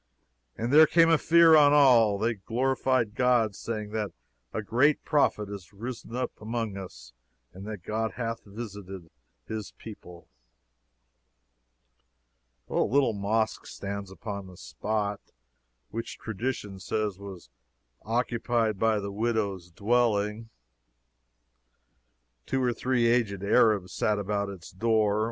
"And 0.57 0.73
there 0.73 0.87
came 0.87 1.11
a 1.11 1.17
fear 1.19 1.55
on 1.55 1.73
all. 1.73 2.15
And 2.15 2.23
they 2.23 2.33
glorified 2.33 3.13
God, 3.13 3.55
saying, 3.55 3.91
That 3.91 4.09
a 4.51 4.63
great 4.63 5.05
prophet 5.05 5.47
is 5.47 5.71
risen 5.73 6.15
up 6.15 6.31
among 6.41 6.75
us; 6.75 7.13
and 7.53 7.67
That 7.67 7.83
God 7.83 8.13
hath 8.13 8.43
visited 8.43 9.11
his 9.45 9.73
people." 9.77 10.27
A 12.67 12.73
little 12.79 13.13
mosque 13.13 13.67
stands 13.67 14.09
upon 14.09 14.47
the 14.47 14.57
spot 14.57 15.19
which 15.91 16.17
tradition 16.17 16.79
says 16.79 17.19
was 17.19 17.51
occupied 18.03 18.79
by 18.79 18.99
the 18.99 19.11
widow's 19.11 19.69
dwelling. 19.69 20.49
Two 22.47 22.63
or 22.63 22.73
three 22.73 23.05
aged 23.05 23.43
Arabs 23.43 23.93
sat 23.93 24.17
about 24.17 24.49
its 24.49 24.71
door. 24.71 25.19